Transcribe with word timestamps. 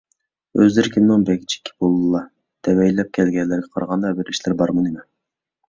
ئۆزلىرى 0.61 0.91
كىمنىڭ 0.95 1.25
بەگچىكى 1.27 1.75
بولىلا؟ 1.83 2.23
دېۋەيلەپ 2.69 3.13
كەلگەنلىرىگە 3.21 3.73
قارىغاندا 3.77 4.15
بىر 4.19 4.35
ئىشلىرى 4.35 4.61
بارمۇ، 4.67 4.89
نېمە؟ 4.91 5.09